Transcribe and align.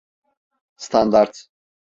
Standart… 0.77 1.49